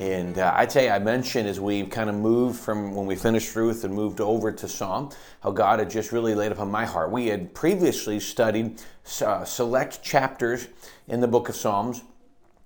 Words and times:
And 0.00 0.38
uh, 0.38 0.50
I 0.56 0.64
tell 0.64 0.82
you, 0.82 0.88
I 0.88 0.98
mentioned 0.98 1.46
as 1.46 1.60
we 1.60 1.84
kind 1.84 2.08
of 2.08 2.16
moved 2.16 2.58
from 2.58 2.94
when 2.94 3.04
we 3.04 3.14
finished 3.14 3.54
Ruth 3.54 3.84
and 3.84 3.92
moved 3.92 4.18
over 4.18 4.50
to 4.50 4.66
Psalm, 4.66 5.10
how 5.42 5.50
God 5.50 5.78
had 5.78 5.90
just 5.90 6.10
really 6.10 6.34
laid 6.34 6.52
upon 6.52 6.70
my 6.70 6.86
heart. 6.86 7.10
We 7.10 7.26
had 7.26 7.52
previously 7.52 8.18
studied 8.18 8.80
uh, 9.20 9.44
select 9.44 10.02
chapters 10.02 10.68
in 11.06 11.20
the 11.20 11.28
book 11.28 11.50
of 11.50 11.54
Psalms, 11.54 12.02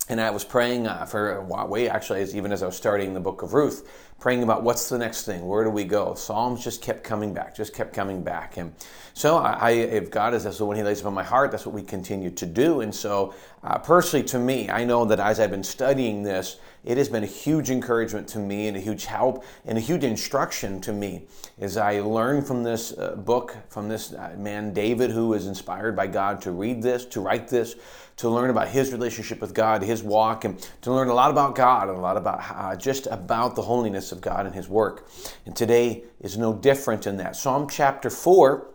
and 0.09 0.21
I 0.21 0.31
was 0.31 0.45
praying 0.45 0.87
uh, 0.87 1.07
for 1.07 1.39
a 1.39 1.45
while, 1.45 1.91
actually, 1.91 2.23
as, 2.23 2.37
even 2.37 2.53
as 2.53 2.63
I 2.63 2.67
was 2.67 2.77
starting 2.77 3.15
the 3.15 3.21
book 3.21 3.43
of 3.43 3.53
Ruth, 3.53 4.14
praying 4.25 4.43
about 4.43 4.63
what's 4.63 4.89
the 4.89 4.97
next 4.97 5.27
thing, 5.27 5.47
where 5.47 5.65
do 5.65 5.69
we 5.69 5.85
go? 5.85 6.15
Psalms 6.15 6.65
just 6.65 6.81
kept 6.81 7.05
coming 7.05 7.35
back, 7.35 7.55
just 7.55 7.75
kept 7.75 7.93
coming 7.93 8.23
back, 8.23 8.57
and 8.57 8.73
so 9.13 9.37
I, 9.37 9.73
if 9.73 10.11
God 10.11 10.33
is 10.33 10.45
that's 10.45 10.61
what 10.61 10.79
He 10.79 10.83
lays 10.83 11.03
upon 11.03 11.13
my 11.13 11.23
heart, 11.23 11.51
that's 11.51 11.67
what 11.67 11.75
we 11.75 11.83
continue 11.83 12.31
to 12.31 12.47
do. 12.47 12.81
And 12.81 12.95
so, 12.95 13.35
uh, 13.63 13.77
personally, 13.77 14.25
to 14.29 14.39
me, 14.39 14.71
I 14.71 14.85
know 14.85 15.05
that 15.05 15.21
as 15.21 15.41
I've 15.41 15.51
been 15.51 15.63
studying 15.63 16.23
this, 16.23 16.57
it 16.85 16.97
has 16.97 17.11
been 17.11 17.23
a 17.23 17.27
huge 17.27 17.71
encouragement 17.71 18.27
to 18.29 18.39
me 18.39 18.67
and 18.67 18.79
a 18.79 18.81
huge 18.81 19.05
help 19.05 19.45
and 19.67 19.77
a 19.77 19.81
huge 19.81 20.05
instruction 20.05 20.81
to 20.83 20.93
me 20.93 21.27
as 21.61 21.77
I 21.77 22.01
learn 22.01 22.43
from 22.43 22.63
this 22.63 22.97
uh, 22.97 23.17
book, 23.17 23.57
from 23.69 23.89
this 23.89 24.15
uh, 24.15 24.35
man 24.39 24.73
David, 24.73 25.11
who 25.11 25.29
was 25.29 25.47
inspired 25.47 25.95
by 25.95 26.07
God 26.07 26.41
to 26.43 26.51
read 26.51 26.83
this, 26.83 27.05
to 27.07 27.21
write 27.21 27.49
this 27.49 27.77
to 28.17 28.29
learn 28.29 28.51
about 28.51 28.69
his 28.69 28.93
relationship 28.93 29.41
with 29.41 29.55
God, 29.55 29.83
his 29.83 30.03
walk, 30.03 30.45
and 30.45 30.61
to 30.83 30.93
learn 30.93 31.09
a 31.09 31.15
lot 31.15 31.31
about 31.31 31.57
God 31.57 31.89
and 31.89 31.99
a 31.99 32.01
lot 32.01 32.17
about 32.17 32.41
uh, 32.49 32.77
just 32.77 33.09
about 33.11 33.57
the 33.57 33.63
holiness 33.63 34.13
of 34.15 34.23
God 34.23 34.47
and 34.47 34.55
his 34.55 34.69
work. 34.69 35.07
And 35.45 35.55
today 35.55 36.05
is 36.21 36.39
no 36.39 36.55
different 36.55 37.07
in 37.07 37.19
that. 37.19 37.37
Psalm 37.37 37.69
chapter 37.69 38.09
4, 38.09 38.71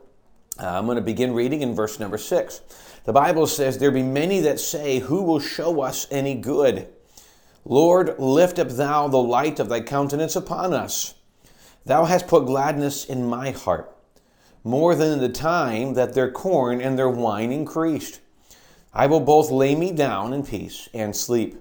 uh, 0.60 0.68
I'm 0.68 0.86
going 0.86 0.98
to 0.98 1.02
begin 1.02 1.34
reading 1.34 1.62
in 1.62 1.74
verse 1.74 2.00
number 2.00 2.20
6. 2.20 2.62
The 3.06 3.14
Bible 3.14 3.48
says, 3.48 3.78
There 3.78 3.90
be 3.90 4.04
many 4.04 4.42
that 4.42 4.60
say, 4.60 5.00
Who 5.00 5.24
will 5.24 5.40
show 5.40 5.82
us 5.82 6.06
any 6.12 6.36
good? 6.36 6.88
Lord, 7.66 8.20
lift 8.20 8.60
up 8.60 8.70
thou 8.70 9.08
the 9.08 9.18
light 9.18 9.60
of 9.60 9.70
thy 9.70 9.82
countenance 9.82 10.36
upon 10.36 10.74
us. 10.74 11.16
Thou 11.86 12.06
hast 12.06 12.28
put 12.28 12.46
gladness 12.46 13.06
in 13.06 13.26
my 13.26 13.52
heart, 13.52 13.96
more 14.64 14.96
than 14.96 15.14
in 15.14 15.20
the 15.20 15.30
time 15.30 15.94
that 15.94 16.14
their 16.14 16.30
corn 16.30 16.82
and 16.82 17.00
their 17.00 17.10
wine 17.10 17.52
increased. 17.52 18.20
I 18.94 19.08
will 19.08 19.20
both 19.20 19.50
lay 19.50 19.76
me 19.76 19.92
down 19.92 20.34
in 20.34 20.44
peace 20.44 20.90
and 20.94 21.16
sleep. 21.16 21.58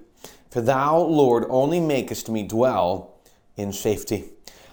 For 0.49 0.61
thou, 0.61 0.97
Lord, 0.97 1.45
only 1.49 1.79
makest 1.79 2.27
me 2.27 2.43
dwell 2.43 3.18
in 3.59 3.73
safety. 3.73 4.29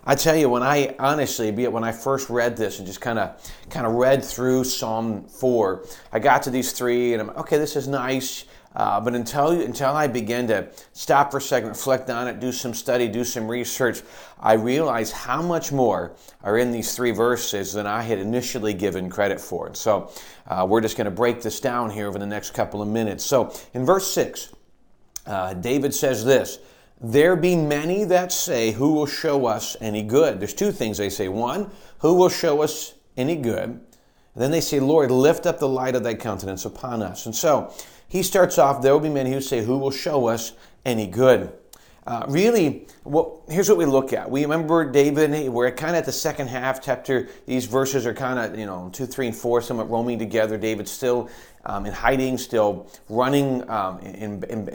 I 0.08 0.14
tell 0.14 0.36
you, 0.36 0.48
when 0.48 0.62
I 0.62 0.94
honestly, 1.00 1.50
be 1.50 1.64
it 1.64 1.72
when 1.72 1.82
I 1.82 1.90
first 1.90 2.30
read 2.30 2.56
this 2.56 2.78
and 2.78 2.86
just 2.86 3.00
kind 3.00 3.18
of 3.18 3.40
kind 3.70 3.86
of 3.86 3.94
read 3.94 4.24
through 4.24 4.64
Psalm 4.64 5.26
four, 5.28 5.84
I 6.12 6.20
got 6.20 6.44
to 6.44 6.50
these 6.50 6.72
three, 6.72 7.12
and 7.12 7.22
I'm 7.22 7.30
okay. 7.30 7.58
This 7.58 7.74
is 7.74 7.88
nice. 7.88 8.44
Uh, 8.76 9.00
but 9.00 9.14
until 9.14 9.54
you 9.54 9.62
until 9.62 9.96
I 9.96 10.06
began 10.06 10.46
to 10.48 10.68
stop 10.92 11.30
for 11.30 11.38
a 11.38 11.40
second, 11.40 11.70
reflect 11.70 12.10
on 12.10 12.28
it, 12.28 12.40
do 12.40 12.52
some 12.52 12.74
study, 12.74 13.08
do 13.08 13.24
some 13.24 13.48
research, 13.48 14.02
I 14.38 14.52
realized 14.52 15.14
how 15.14 15.40
much 15.40 15.72
more 15.72 16.14
are 16.42 16.58
in 16.58 16.72
these 16.72 16.94
three 16.94 17.12
verses 17.12 17.72
than 17.72 17.86
I 17.86 18.02
had 18.02 18.18
initially 18.18 18.74
given 18.74 19.08
credit 19.08 19.40
for. 19.40 19.66
And 19.66 19.76
so 19.76 20.12
uh, 20.46 20.66
we're 20.68 20.82
just 20.82 20.98
going 20.98 21.06
to 21.06 21.10
break 21.10 21.40
this 21.40 21.58
down 21.58 21.90
here 21.90 22.06
over 22.06 22.18
the 22.18 22.26
next 22.26 22.52
couple 22.52 22.82
of 22.82 22.88
minutes. 22.88 23.24
So 23.24 23.50
in 23.72 23.86
verse 23.86 24.12
six, 24.12 24.52
uh, 25.26 25.54
David 25.54 25.94
says 25.94 26.24
this. 26.24 26.58
There 27.00 27.36
be 27.36 27.56
many 27.56 28.04
that 28.04 28.32
say, 28.32 28.72
Who 28.72 28.92
will 28.94 29.06
show 29.06 29.46
us 29.46 29.76
any 29.80 30.02
good? 30.02 30.40
There's 30.40 30.54
two 30.54 30.72
things 30.72 30.98
they 30.98 31.10
say. 31.10 31.28
One, 31.28 31.70
who 31.98 32.14
will 32.14 32.30
show 32.30 32.62
us 32.62 32.94
any 33.16 33.36
good? 33.36 33.68
And 33.68 34.42
then 34.42 34.50
they 34.50 34.60
say, 34.60 34.80
Lord, 34.80 35.10
lift 35.10 35.46
up 35.46 35.58
the 35.58 35.68
light 35.68 35.94
of 35.94 36.02
thy 36.02 36.14
countenance 36.14 36.64
upon 36.64 37.02
us. 37.02 37.26
And 37.26 37.34
so 37.34 37.72
he 38.08 38.22
starts 38.22 38.58
off, 38.58 38.82
there 38.82 38.92
will 38.92 39.00
be 39.00 39.08
many 39.08 39.32
who 39.32 39.40
say, 39.40 39.62
Who 39.62 39.78
will 39.78 39.90
show 39.90 40.26
us 40.28 40.52
any 40.84 41.06
good? 41.06 41.52
Uh, 42.06 42.24
really, 42.28 42.86
well, 43.02 43.42
here's 43.48 43.68
what 43.68 43.76
we 43.76 43.84
look 43.84 44.12
at. 44.12 44.30
We 44.30 44.42
remember 44.42 44.88
David, 44.88 45.48
we're 45.48 45.72
kind 45.72 45.96
of 45.96 46.00
at 46.00 46.04
the 46.04 46.12
second 46.12 46.46
half, 46.46 46.80
chapter, 46.80 47.28
these 47.46 47.66
verses 47.66 48.06
are 48.06 48.14
kind 48.14 48.38
of, 48.38 48.56
you 48.56 48.64
know, 48.64 48.90
2, 48.92 49.06
3, 49.06 49.26
and 49.26 49.36
4, 49.36 49.60
somewhat 49.60 49.90
roaming 49.90 50.16
together. 50.16 50.56
David's 50.56 50.92
still 50.92 51.28
um, 51.66 51.86
in 51.86 51.92
hiding, 51.92 52.38
still 52.38 52.88
running 53.08 53.68
um, 53.68 54.00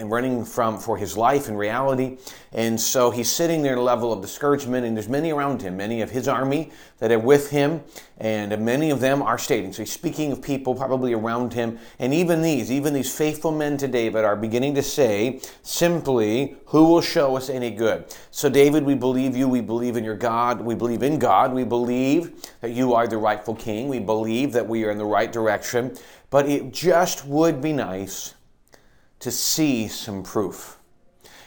running 0.04 0.46
from 0.46 0.78
for 0.78 0.98
his 0.98 1.18
life 1.18 1.48
in 1.48 1.56
reality. 1.56 2.18
And 2.54 2.80
so 2.80 3.12
he's 3.12 3.32
sitting 3.32 3.62
there 3.62 3.74
at 3.74 3.78
a 3.78 3.82
level 3.82 4.12
of 4.12 4.22
discouragement, 4.22 4.86
and 4.86 4.96
there's 4.96 5.10
many 5.10 5.32
around 5.32 5.62
him, 5.62 5.78
many 5.78 6.02
of 6.02 6.12
his 6.12 6.28
army 6.28 6.72
that 7.00 7.12
are 7.12 7.20
with 7.20 7.50
him, 7.50 7.82
and 8.18 8.58
many 8.64 8.92
of 8.92 9.00
them 9.00 9.22
are 9.22 9.38
stating. 9.38 9.74
So 9.74 9.84
he's 9.84 9.92
speaking 9.92 10.32
of 10.32 10.42
people 10.42 10.76
probably 10.76 11.14
around 11.14 11.54
him, 11.54 11.80
and 11.98 12.14
even 12.14 12.42
these, 12.42 12.72
even 12.72 12.94
these 12.94 13.14
faithful 13.16 13.52
men 13.52 13.78
to 13.78 13.88
David 13.88 14.26
are 14.26 14.36
beginning 14.36 14.76
to 14.76 14.84
say 14.84 15.42
simply, 15.64 16.58
"Who 16.68 16.86
will 16.86 17.02
show 17.02 17.38
us 17.38 17.50
any 17.50 17.72
good?" 17.72 18.06
So 18.32 18.50
David, 18.50 18.86
we 18.86 18.96
believe 18.96 19.36
you. 19.36 19.48
We 19.48 19.62
believe 19.62 19.96
in 19.96 20.04
your 20.04 20.18
God. 20.18 20.62
We 20.62 20.76
believe 20.76 21.04
in 21.04 21.20
God. 21.20 21.54
We 21.54 21.64
believe 21.64 22.32
that 22.62 22.72
you 22.72 22.94
are 22.94 23.08
the 23.08 23.18
rightful 23.18 23.56
king. 23.56 23.88
We 23.88 24.00
believe 24.00 24.52
that 24.54 24.68
we 24.68 24.84
are 24.84 24.92
in 24.92 24.98
the 24.98 25.06
right 25.06 25.32
direction. 25.32 25.98
But 26.32 26.50
it 26.50 26.74
just 26.74 27.28
would 27.28 27.62
be 27.62 27.74
nice 27.74 28.34
to 29.20 29.30
see 29.30 29.88
some 29.88 30.24
proof. 30.24 30.80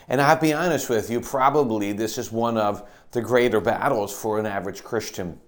And 0.08 0.20
I'll 0.20 0.38
be 0.38 0.52
honest 0.52 0.88
with 0.88 1.10
you, 1.10 1.20
probably 1.20 1.92
this 1.92 2.18
is 2.18 2.30
one 2.30 2.56
of 2.56 2.88
the 3.10 3.22
greater 3.22 3.60
battles 3.60 4.16
for 4.16 4.38
an 4.38 4.46
average 4.46 4.84
Christian. 4.84 5.40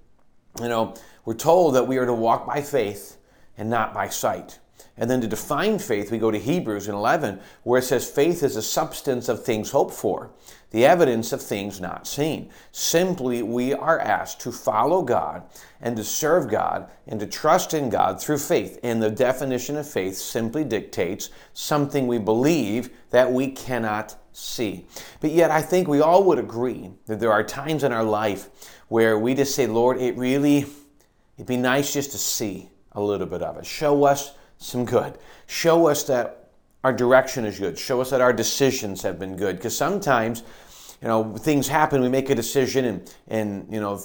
You 0.61 0.69
know, 0.69 0.95
we're 1.25 1.35
told 1.35 1.75
that 1.75 1.87
we 1.87 1.99
are 1.99 2.07
to 2.07 2.15
walk 2.15 2.47
by 2.47 2.63
faith 2.63 3.19
and 3.59 3.69
not 3.69 3.93
by 3.93 4.09
sight. 4.09 4.59
And 4.99 5.11
then 5.11 5.21
to 5.21 5.27
define 5.27 5.79
faith, 5.79 6.11
we 6.11 6.19
go 6.19 6.31
to 6.31 6.39
Hebrews 6.39 6.89
in 6.89 6.95
11, 6.95 7.39
where 7.65 7.81
it 7.81 7.85
says 7.85 8.09
faith 8.09 8.43
is 8.43 8.57
a 8.57 8.63
substance 8.63 9.29
of 9.29 9.45
things 9.45 9.71
hoped 9.71 9.93
for, 9.93 10.31
the 10.71 10.87
evidence 10.87 11.33
of 11.33 11.43
things 11.43 11.81
not 11.81 12.07
seen. 12.07 12.51
Simply, 12.73 13.43
we 13.43 13.75
are 13.75 14.01
asked 14.01 14.41
to 14.41 14.53
follow 14.53 15.03
God 15.03 15.43
and 15.83 15.97
to 15.99 16.05
serve 16.05 16.49
God 16.49 16.89
and 17.07 17.21
to 17.21 17.27
trust 17.27 17.75
in 17.75 17.91
God 17.91 18.21
through 18.21 18.39
faith. 18.39 18.79
And 18.83 19.03
the 19.03 19.11
definition 19.11 19.77
of 19.77 19.89
faith 19.89 20.17
simply 20.17 20.65
dictates 20.65 21.29
something 21.53 22.07
we 22.07 22.19
believe 22.19 22.89
that 23.11 23.31
we 23.31 23.51
cannot 23.51 24.17
see. 24.33 24.87
But 25.21 25.31
yet, 25.31 25.51
I 25.51 25.61
think 25.61 25.89
we 25.89 26.01
all 26.01 26.25
would 26.25 26.39
agree 26.39 26.91
that 27.05 27.21
there 27.21 27.33
are 27.33 27.43
times 27.43 27.85
in 27.85 27.93
our 27.93 28.05
life 28.05 28.49
where 28.89 29.19
we 29.19 29.35
just 29.35 29.55
say, 29.55 29.67
Lord, 29.67 29.99
it 29.99 30.17
really, 30.17 30.67
it'd 31.37 31.47
be 31.47 31.57
nice 31.59 31.93
just 31.93 32.13
to 32.13 32.19
see 32.19 32.71
a 32.93 33.01
little 33.01 33.27
bit 33.27 33.43
of 33.43 33.59
it. 33.59 33.67
Show 33.67 34.05
us 34.05 34.33
some 34.59 34.85
good. 34.85 35.19
Show 35.47 35.87
us 35.87 36.05
that 36.05 36.51
our 36.85 36.93
direction 36.93 37.45
is 37.45 37.59
good. 37.59 37.79
Show 37.79 38.01
us 38.01 38.11
that 38.11 38.21
our 38.21 38.33
decisions 38.33 39.03
have 39.03 39.19
been 39.19 39.37
good. 39.37 39.57
Because 39.57 39.77
sometimes, 39.77 40.43
you 41.03 41.09
know, 41.09 41.37
things 41.37 41.69
happen, 41.69 42.01
we 42.01 42.09
make 42.09 42.31
a 42.31 42.35
decision, 42.35 42.85
and, 42.85 43.15
and 43.29 43.67
you 43.73 43.81
know, 43.81 44.01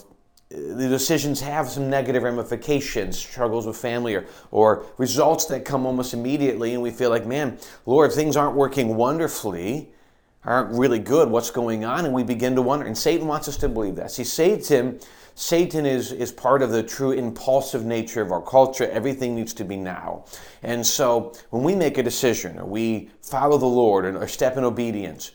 the 0.49 0.89
decisions 0.89 1.39
have 1.41 1.69
some 1.69 1.89
negative 1.89 2.23
ramifications, 2.23 3.17
struggles 3.17 3.65
with 3.65 3.77
family, 3.77 4.15
or, 4.15 4.25
or 4.51 4.85
results 4.97 5.45
that 5.45 5.63
come 5.63 5.85
almost 5.85 6.13
immediately, 6.13 6.73
and 6.73 6.83
we 6.83 6.91
feel 6.91 7.09
like, 7.09 7.25
man, 7.25 7.57
Lord, 7.85 8.11
things 8.11 8.35
aren't 8.35 8.55
working 8.55 8.95
wonderfully, 8.95 9.93
aren't 10.43 10.77
really 10.77 10.99
good, 10.99 11.29
what's 11.29 11.51
going 11.51 11.85
on? 11.85 12.05
And 12.05 12.13
we 12.13 12.23
begin 12.23 12.55
to 12.55 12.61
wonder. 12.61 12.85
And 12.85 12.97
Satan 12.97 13.27
wants 13.27 13.47
us 13.47 13.57
to 13.57 13.69
believe 13.69 13.95
that. 13.97 14.11
See, 14.11 14.23
Satan 14.23 14.99
Satan 15.35 15.85
is, 15.85 16.11
is 16.11 16.31
part 16.31 16.61
of 16.61 16.71
the 16.71 16.83
true 16.83 17.11
impulsive 17.11 17.85
nature 17.85 18.21
of 18.21 18.31
our 18.31 18.41
culture. 18.41 18.89
Everything 18.89 19.35
needs 19.35 19.53
to 19.55 19.63
be 19.63 19.77
now. 19.77 20.25
And 20.63 20.85
so 20.85 21.33
when 21.49 21.63
we 21.63 21.75
make 21.75 21.97
a 21.97 22.03
decision 22.03 22.59
or 22.59 22.65
we 22.65 23.09
follow 23.21 23.57
the 23.57 23.65
Lord 23.65 24.05
or 24.05 24.27
step 24.27 24.57
in 24.57 24.63
obedience, 24.63 25.31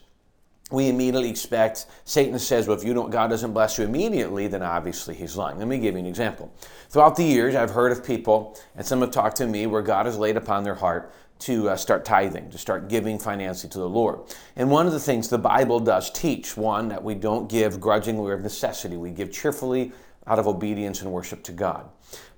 we 0.70 0.88
immediately 0.88 1.30
expect 1.30 1.86
Satan 2.04 2.36
says, 2.38 2.66
well, 2.66 2.76
if 2.76 2.82
you 2.82 2.92
don't, 2.92 3.10
God 3.10 3.28
doesn't 3.28 3.52
bless 3.52 3.78
you 3.78 3.84
immediately, 3.84 4.48
then 4.48 4.62
obviously 4.62 5.14
he's 5.14 5.36
lying. 5.36 5.58
Let 5.58 5.68
me 5.68 5.78
give 5.78 5.94
you 5.94 6.00
an 6.00 6.06
example. 6.06 6.52
Throughout 6.88 7.14
the 7.14 7.24
years, 7.24 7.54
I've 7.54 7.70
heard 7.70 7.92
of 7.92 8.04
people, 8.04 8.58
and 8.74 8.84
some 8.84 9.00
have 9.00 9.12
talked 9.12 9.36
to 9.36 9.46
me, 9.46 9.66
where 9.66 9.82
God 9.82 10.06
has 10.06 10.18
laid 10.18 10.36
upon 10.36 10.64
their 10.64 10.74
heart 10.74 11.12
to 11.38 11.68
uh, 11.68 11.76
start 11.76 12.04
tithing, 12.04 12.50
to 12.50 12.58
start 12.58 12.88
giving 12.88 13.18
financially 13.18 13.70
to 13.70 13.78
the 13.78 13.88
Lord. 13.88 14.20
And 14.56 14.70
one 14.70 14.86
of 14.86 14.92
the 14.92 15.00
things 15.00 15.28
the 15.28 15.38
Bible 15.38 15.78
does 15.78 16.10
teach, 16.10 16.56
one, 16.56 16.88
that 16.88 17.04
we 17.04 17.14
don't 17.14 17.48
give 17.48 17.78
grudgingly 17.78 18.30
or 18.30 18.34
of 18.34 18.40
necessity. 18.40 18.96
We 18.96 19.10
give 19.10 19.30
cheerfully 19.30 19.92
out 20.26 20.38
of 20.38 20.46
obedience 20.46 21.02
and 21.02 21.12
worship 21.12 21.42
to 21.44 21.52
God. 21.52 21.88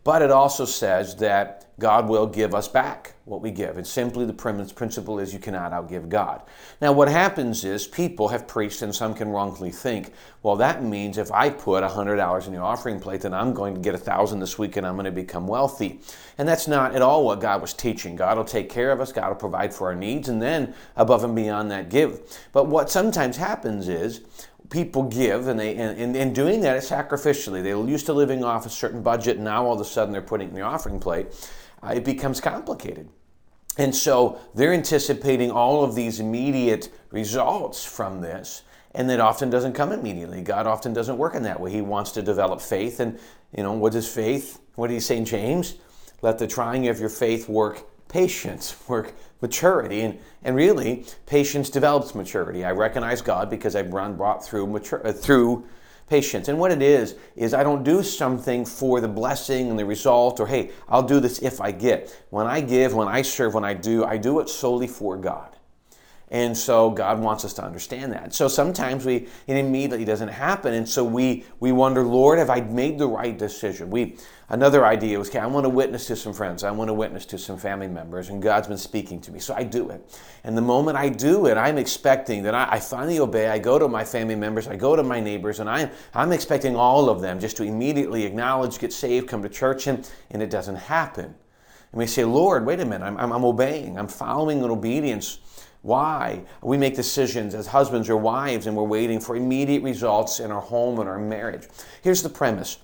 But 0.04 0.22
it 0.22 0.30
also 0.30 0.64
says 0.64 1.16
that 1.16 1.66
God 1.78 2.08
will 2.08 2.26
give 2.26 2.54
us 2.54 2.66
back 2.66 3.14
what 3.24 3.42
we 3.42 3.50
give. 3.50 3.76
And 3.76 3.86
simply 3.86 4.24
the 4.24 4.32
principle 4.32 5.18
is 5.18 5.34
you 5.34 5.38
cannot 5.38 5.72
outgive 5.72 6.08
God. 6.08 6.42
Now, 6.80 6.92
what 6.92 7.08
happens 7.08 7.62
is 7.62 7.86
people 7.86 8.28
have 8.28 8.48
preached, 8.48 8.80
and 8.80 8.94
some 8.94 9.12
can 9.12 9.28
wrongly 9.28 9.70
think, 9.70 10.14
well, 10.42 10.56
that 10.56 10.82
means 10.82 11.18
if 11.18 11.30
I 11.30 11.50
put 11.50 11.84
$100 11.84 12.46
in 12.46 12.52
the 12.54 12.58
offering 12.58 13.00
plate, 13.00 13.20
then 13.20 13.34
I'm 13.34 13.52
going 13.52 13.74
to 13.74 13.80
get 13.80 13.92
1000 13.92 14.40
this 14.40 14.58
week 14.58 14.76
and 14.76 14.86
I'm 14.86 14.94
going 14.94 15.04
to 15.04 15.10
become 15.10 15.46
wealthy. 15.46 16.00
And 16.38 16.48
that's 16.48 16.66
not 16.66 16.94
at 16.94 17.02
all 17.02 17.24
what 17.24 17.40
God 17.40 17.60
was 17.60 17.74
teaching. 17.74 18.16
God 18.16 18.38
will 18.38 18.44
take 18.44 18.70
care 18.70 18.90
of 18.90 19.00
us, 19.00 19.12
God 19.12 19.28
will 19.28 19.36
provide 19.36 19.74
for 19.74 19.88
our 19.88 19.94
needs, 19.94 20.28
and 20.28 20.40
then 20.40 20.74
above 20.96 21.22
and 21.22 21.36
beyond 21.36 21.70
that, 21.70 21.90
give. 21.90 22.20
But 22.52 22.66
what 22.66 22.90
sometimes 22.90 23.36
happens 23.36 23.88
is, 23.88 24.22
people 24.70 25.02
give 25.04 25.48
and 25.48 25.58
they 25.58 25.76
and, 25.76 26.16
in 26.16 26.32
doing 26.32 26.60
that 26.60 26.82
sacrificially 26.82 27.62
they're 27.62 27.88
used 27.88 28.06
to 28.06 28.12
living 28.12 28.44
off 28.44 28.66
a 28.66 28.70
certain 28.70 29.02
budget 29.02 29.36
and 29.36 29.44
now 29.44 29.64
all 29.64 29.74
of 29.74 29.80
a 29.80 29.84
sudden 29.84 30.12
they're 30.12 30.20
putting 30.20 30.48
in 30.48 30.54
the 30.54 30.60
offering 30.60 31.00
plate 31.00 31.26
uh, 31.82 31.92
it 31.94 32.04
becomes 32.04 32.40
complicated 32.40 33.08
and 33.78 33.94
so 33.94 34.40
they're 34.54 34.72
anticipating 34.72 35.52
all 35.52 35.84
of 35.84 35.94
these 35.94 36.18
immediate 36.18 36.90
results 37.10 37.84
from 37.84 38.20
this, 38.20 38.62
and 38.92 39.08
it 39.08 39.20
often 39.20 39.50
doesn't 39.50 39.74
come 39.74 39.92
immediately. 39.92 40.42
God 40.42 40.66
often 40.66 40.92
doesn't 40.92 41.16
work 41.16 41.36
in 41.36 41.44
that 41.44 41.60
way. 41.60 41.70
He 41.70 41.80
wants 41.80 42.10
to 42.12 42.22
develop 42.22 42.60
faith, 42.60 42.98
and 42.98 43.18
you 43.56 43.62
know 43.62 43.72
what 43.72 43.94
is 43.94 44.12
faith? 44.12 44.60
What 44.74 44.88
did 44.88 44.94
he 44.94 45.00
say 45.00 45.16
in 45.16 45.24
James? 45.24 45.76
Let 46.22 46.38
the 46.38 46.48
trying 46.48 46.88
of 46.88 46.98
your 46.98 47.08
faith 47.08 47.48
work 47.48 47.88
patience, 48.08 48.74
work 48.88 49.14
maturity, 49.40 50.00
and 50.00 50.18
and 50.42 50.56
really 50.56 51.04
patience 51.26 51.70
develops 51.70 52.14
maturity. 52.14 52.64
I 52.64 52.72
recognize 52.72 53.20
God 53.20 53.50
because 53.50 53.74
I've 53.76 53.92
run 53.92 54.16
brought 54.16 54.44
through 54.44 54.66
mature, 54.66 55.06
uh, 55.06 55.12
through 55.12 55.66
patience. 56.08 56.48
And 56.48 56.58
what 56.58 56.70
it 56.70 56.80
is, 56.80 57.16
is 57.36 57.52
I 57.52 57.62
don't 57.62 57.82
do 57.82 58.02
something 58.02 58.64
for 58.64 59.00
the 59.00 59.08
blessing 59.08 59.68
and 59.68 59.78
the 59.78 59.84
result, 59.84 60.40
or 60.40 60.46
hey, 60.46 60.70
I'll 60.88 61.02
do 61.02 61.20
this 61.20 61.40
if 61.40 61.60
I 61.60 61.70
get. 61.70 62.24
When 62.30 62.46
I 62.46 62.60
give, 62.60 62.94
when 62.94 63.08
I 63.08 63.22
serve, 63.22 63.54
when 63.54 63.64
I 63.64 63.74
do, 63.74 64.04
I 64.04 64.16
do 64.16 64.40
it 64.40 64.48
solely 64.48 64.86
for 64.86 65.16
God. 65.16 65.57
And 66.30 66.54
so 66.56 66.90
God 66.90 67.20
wants 67.20 67.44
us 67.46 67.54
to 67.54 67.64
understand 67.64 68.12
that. 68.12 68.34
So 68.34 68.48
sometimes 68.48 69.06
we 69.06 69.28
it 69.46 69.56
immediately 69.56 70.04
doesn't 70.04 70.28
happen, 70.28 70.74
and 70.74 70.86
so 70.86 71.02
we 71.02 71.44
we 71.58 71.72
wonder, 71.72 72.02
Lord, 72.02 72.38
have 72.38 72.50
I 72.50 72.60
made 72.60 72.98
the 72.98 73.08
right 73.08 73.36
decision? 73.36 73.88
We 73.88 74.16
another 74.50 74.84
idea 74.84 75.18
was, 75.18 75.30
okay, 75.30 75.38
I 75.38 75.46
want 75.46 75.64
to 75.64 75.70
witness 75.70 76.06
to 76.08 76.16
some 76.16 76.34
friends, 76.34 76.64
I 76.64 76.70
want 76.70 76.88
to 76.88 76.94
witness 76.94 77.24
to 77.26 77.38
some 77.38 77.56
family 77.56 77.88
members, 77.88 78.28
and 78.28 78.42
God's 78.42 78.68
been 78.68 78.76
speaking 78.76 79.22
to 79.22 79.32
me, 79.32 79.38
so 79.38 79.54
I 79.54 79.62
do 79.62 79.88
it. 79.88 80.20
And 80.44 80.54
the 80.54 80.62
moment 80.62 80.98
I 80.98 81.08
do 81.08 81.46
it, 81.46 81.56
I'm 81.56 81.78
expecting 81.78 82.42
that 82.42 82.54
I, 82.54 82.72
I 82.72 82.80
finally 82.80 83.20
obey. 83.20 83.48
I 83.48 83.58
go 83.58 83.78
to 83.78 83.88
my 83.88 84.04
family 84.04 84.36
members, 84.36 84.68
I 84.68 84.76
go 84.76 84.96
to 84.96 85.02
my 85.02 85.20
neighbors, 85.20 85.60
and 85.60 85.70
I'm 85.70 85.90
I'm 86.12 86.32
expecting 86.32 86.76
all 86.76 87.08
of 87.08 87.22
them 87.22 87.40
just 87.40 87.56
to 87.56 87.62
immediately 87.62 88.24
acknowledge, 88.24 88.78
get 88.78 88.92
saved, 88.92 89.28
come 89.28 89.42
to 89.42 89.48
church, 89.48 89.86
and 89.86 90.06
and 90.30 90.42
it 90.42 90.50
doesn't 90.50 90.76
happen. 90.76 91.34
And 91.90 91.98
we 91.98 92.06
say, 92.06 92.24
Lord, 92.24 92.66
wait 92.66 92.80
a 92.80 92.84
minute, 92.84 93.06
I'm, 93.06 93.16
I'm, 93.16 93.32
I'm 93.32 93.44
obeying, 93.46 93.98
I'm 93.98 94.08
following 94.08 94.58
in 94.58 94.70
obedience 94.70 95.38
why? 95.88 96.44
We 96.62 96.76
make 96.76 96.94
decisions 96.94 97.54
as 97.54 97.66
husbands 97.66 98.08
or 98.08 98.16
wives 98.16 98.66
and 98.66 98.76
we're 98.76 98.84
waiting 98.84 99.20
for 99.20 99.34
immediate 99.34 99.82
results 99.82 100.38
in 100.38 100.50
our 100.50 100.60
home 100.60 101.00
and 101.00 101.08
our 101.08 101.18
marriage. 101.18 101.66
Here's 102.02 102.22
the 102.22 102.28
premise 102.28 102.78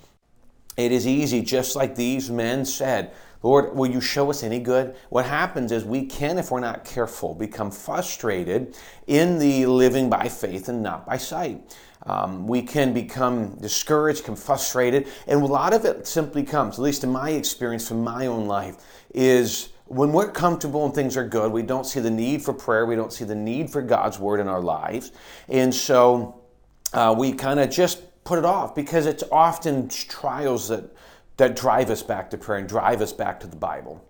it 0.77 0.91
is 0.91 1.07
easy, 1.07 1.43
just 1.43 1.77
like 1.77 1.95
these 1.95 2.31
men 2.31 2.65
said. 2.65 3.13
Lord, 3.43 3.77
will 3.77 3.91
you 3.91 4.01
show 4.01 4.31
us 4.31 4.43
any 4.43 4.59
good? 4.59 4.97
What 5.11 5.27
happens 5.27 5.71
is 5.71 5.85
we 5.85 6.07
can, 6.07 6.39
if 6.39 6.51
we're 6.51 6.61
not 6.61 6.87
careful, 6.87 7.35
become 7.35 7.71
frustrated 7.71 8.75
in 9.07 9.39
the 9.39 9.67
living 9.67 10.09
by 10.09 10.31
faith 10.31 10.71
and 10.71 10.83
not 10.83 11.05
by 11.05 11.19
sight. 11.19 11.77
Um, 12.07 12.47
we 12.47 12.63
can 12.63 12.95
become 12.95 13.57
discouraged, 13.57 14.23
become 14.23 14.37
frustrated, 14.37 15.09
and 15.27 15.43
a 15.43 15.47
lot 15.47 15.75
of 15.75 15.85
it 15.85 16.07
simply 16.07 16.43
comes, 16.43 16.79
at 16.79 16.83
least 16.83 17.05
in 17.05 17.11
my 17.11 17.31
experience 17.31 17.87
from 17.87 18.03
my 18.03 18.27
own 18.27 18.47
life, 18.47 18.77
is 19.15 19.69
when 19.87 20.13
we're 20.13 20.31
comfortable 20.31 20.85
and 20.85 20.95
things 20.95 21.17
are 21.17 21.27
good, 21.27 21.53
we 21.53 21.63
don't 21.63 21.85
see 21.85 22.01
the 22.01 22.11
need 22.11 22.43
for 22.43 22.53
prayer. 22.53 22.87
We 22.87 22.97
don't 22.97 23.13
see 23.13 23.25
the 23.25 23.35
need 23.35 23.71
for 23.71 23.83
God's 23.83 24.19
word 24.19 24.41
in 24.41 24.49
our 24.49 24.61
lives. 24.61 25.13
And 25.49 25.75
so 25.75 26.41
uh, 26.93 27.15
we 27.17 27.33
kind 27.33 27.61
of 27.61 27.71
just 27.71 28.03
put 28.25 28.39
it 28.39 28.45
off 28.45 28.75
because 28.75 29.07
it's 29.07 29.25
often 29.31 29.89
trials 29.89 30.69
that, 30.69 30.85
that 31.37 31.57
drive 31.57 31.91
us 31.91 32.03
back 32.03 32.31
to 32.31 32.39
prayer 32.39 32.59
and 32.59 32.69
drive 32.69 33.01
us 33.03 33.13
back 33.13 33.41
to 33.41 33.47
the 33.47 33.57
Bible. 33.57 34.03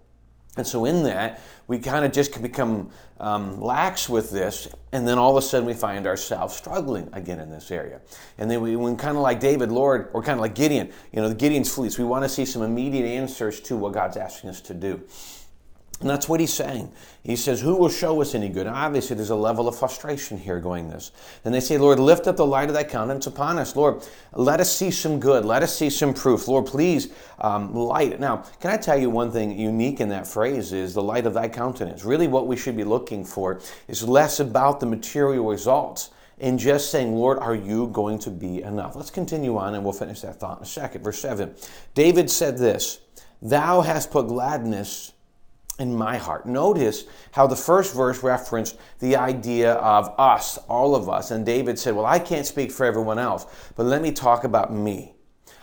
And 0.57 0.65
so, 0.65 0.85
in 0.85 1.03
that, 1.03 1.41
we 1.67 1.81
kind 1.81 2.05
of 2.05 2.13
just 2.13 2.33
can 2.33 2.41
become 2.41 2.91
um, 3.19 3.61
lax 3.61 4.09
with 4.09 4.31
this, 4.31 4.69
and 4.93 5.07
then 5.07 5.19
all 5.19 5.37
of 5.37 5.43
a 5.43 5.47
sudden 5.47 5.67
we 5.67 5.75
find 5.75 6.07
ourselves 6.07 6.55
struggling 6.55 7.09
again 7.13 7.41
in 7.41 7.51
this 7.51 7.73
area. 7.73 8.01
And 8.39 8.49
then 8.49 8.61
we, 8.61 8.77
when 8.77 8.97
kind 8.97 9.17
of 9.17 9.23
like 9.25 9.41
David, 9.41 9.73
Lord, 9.73 10.11
or 10.13 10.23
kind 10.23 10.39
of 10.39 10.41
like 10.41 10.55
Gideon, 10.55 10.93
you 11.13 11.21
know, 11.21 11.29
the 11.29 11.35
Gideon's 11.35 11.75
fleece, 11.75 11.99
we 11.99 12.05
want 12.05 12.25
to 12.25 12.29
see 12.29 12.45
some 12.45 12.63
immediate 12.63 13.07
answers 13.07 13.59
to 13.63 13.77
what 13.77 13.95
God's 13.95 14.17
asking 14.17 14.51
us 14.51 14.61
to 14.63 14.75
do. 14.75 15.03
And 16.01 16.11
that's 16.11 16.29
what 16.29 16.41
he's 16.41 16.53
saying. 16.53 16.93
He 17.23 17.37
says, 17.37 17.61
Who 17.61 17.77
will 17.77 17.89
show 17.89 18.21
us 18.21 18.35
any 18.35 18.49
good? 18.49 18.67
Obviously, 18.67 19.17
there's 19.17 19.31
a 19.31 19.37
level 19.37 19.69
of 19.69 19.79
frustration 19.79 20.37
here 20.37 20.61
going 20.61 20.89
this. 20.91 21.13
And 21.45 21.55
they 21.55 21.61
say, 21.61 21.79
Lord, 21.79 21.99
lift 21.99 22.27
up 22.27 22.37
the 22.37 22.47
light 22.47 22.69
of 22.69 22.75
thy 22.75 22.85
countenance 22.85 23.27
upon 23.27 23.59
us. 23.59 23.77
Lord, 23.77 24.03
let 24.33 24.61
us 24.61 24.75
see 24.75 24.91
some 24.91 25.21
good. 25.21 25.45
Let 25.45 25.63
us 25.63 25.75
see 25.75 25.89
some 25.91 26.13
proof. 26.13 26.49
Lord, 26.49 26.67
please 26.67 27.09
um, 27.39 27.75
light. 27.75 28.19
Now, 28.19 28.45
can 28.61 28.71
I 28.71 28.77
tell 28.77 28.99
you 28.99 29.09
one 29.09 29.31
thing 29.31 29.59
unique 29.59 30.01
in 30.01 30.09
that 30.11 30.27
phrase 30.27 30.73
is 30.73 30.95
the 30.95 31.03
light 31.03 31.27
of 31.27 31.35
thy 31.35 31.49
countenance. 31.49 32.05
Really, 32.05 32.29
what 32.29 32.49
we 32.49 32.57
should 32.57 32.77
be 32.77 32.85
looking 32.85 33.25
for 33.25 33.61
is 33.89 34.03
less 34.03 34.41
about 34.41 34.81
the 34.81 34.87
material 34.87 35.47
results 35.47 36.11
and 36.39 36.59
just 36.59 36.91
saying, 36.91 37.15
Lord, 37.15 37.39
are 37.39 37.55
you 37.55 37.87
going 37.87 38.19
to 38.21 38.31
be 38.31 38.63
enough? 38.63 38.97
Let's 38.97 39.11
continue 39.11 39.57
on 39.57 39.75
and 39.75 39.85
we'll 39.85 39.93
finish 39.93 40.21
that 40.23 40.41
thought 40.41 40.59
in 40.59 40.65
a 40.65 40.67
second. 40.67 41.03
Verse 41.03 41.21
7 41.21 41.55
David 41.95 42.31
said 42.31 42.59
this 42.59 43.01
Thou 43.41 43.81
hast 43.81 44.11
put 44.11 44.27
gladness 44.27 45.14
in 45.79 45.95
my 45.95 46.17
heart. 46.17 46.47
Notice 46.47 47.05
how 47.33 47.47
the 47.47 47.57
first 47.57 47.95
verse 47.95 48.23
referenced 48.23 48.79
the 49.01 49.17
idea 49.17 49.75
of 49.75 50.15
us, 50.19 50.59
all 50.69 50.95
of 50.95 51.09
us. 51.09 51.31
And 51.31 51.45
David 51.45 51.79
said, 51.79 51.95
Well, 51.95 52.07
I 52.07 52.19
can't 52.19 52.47
speak 52.47 52.71
for 52.71 52.87
everyone 52.87 53.19
else, 53.19 53.47
but 53.77 53.87
let 53.87 54.03
me 54.03 54.13
talk 54.13 54.45
about 54.45 54.73
me. 54.73 55.15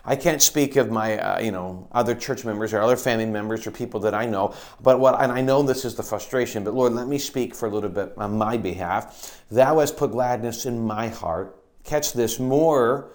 I 0.04 0.16
can't 0.16 0.42
speak 0.42 0.78
of 0.78 0.90
my, 0.90 1.18
uh, 1.18 1.40
you 1.42 1.52
know, 1.52 1.88
other 1.92 2.16
church 2.16 2.44
members 2.44 2.74
or 2.74 2.81
other 2.81 2.98
family 2.98 3.25
members 3.25 3.68
or 3.68 3.72
people 3.72 4.00
that 4.02 4.16
I 4.16 4.25
know. 4.25 4.56
But 4.81 5.00
what, 5.00 5.22
and 5.22 5.31
I 5.31 5.42
know 5.42 5.62
this 5.62 5.86
is 5.86 5.96
the 5.96 6.04
frustration, 6.04 6.63
but 6.63 6.74
Lord, 6.74 6.94
let 6.94 7.08
me 7.08 7.19
speak 7.19 7.54
for 7.54 7.68
a 7.68 7.72
little 7.72 7.90
bit 7.90 8.13
on 8.18 8.38
my 8.38 8.58
behalf. 8.58 9.44
Thou 9.52 9.80
hast 9.80 9.98
put 9.98 10.12
gladness 10.12 10.66
in 10.66 10.80
my 10.80 11.08
heart. 11.08 11.56
Catch 11.84 12.13
this 12.13 12.40
more 12.40 13.12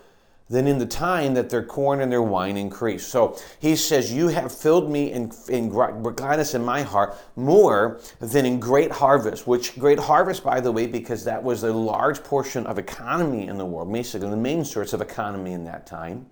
than 0.49 0.67
in 0.67 0.79
the 0.79 0.87
time 0.87 1.35
that 1.35 1.51
their 1.51 1.63
corn 1.63 2.01
and 2.01 2.11
their 2.11 2.23
wine 2.23 2.57
increased. 2.57 3.09
So 3.09 3.39
he 3.59 3.75
says, 3.75 4.13
You 4.13 4.29
have 4.29 4.53
filled 4.53 4.91
me 4.91 5.13
in, 5.13 5.33
in 5.49 5.69
gladness 5.69 6.55
in 6.55 6.65
my 6.65 6.83
heart 6.83 7.17
more 7.35 8.01
than 8.21 8.47
in 8.47 8.61
great 8.61 8.93
harvest, 8.93 9.47
which 9.47 9.79
great 9.79 9.99
harvest, 9.99 10.45
by 10.45 10.61
the 10.61 10.71
way, 10.71 10.87
because 10.87 11.25
that 11.25 11.43
was 11.43 11.65
a 11.65 11.73
large 11.73 12.23
portion 12.23 12.67
of 12.67 12.79
economy 12.79 13.49
in 13.49 13.59
the 13.59 13.67
world, 13.67 13.93
basically 13.93 14.31
the 14.31 14.37
main 14.37 14.65
source 14.65 14.93
of 14.93 15.01
economy 15.01 15.53
in 15.53 15.65
that 15.65 15.87
time. 15.87 16.27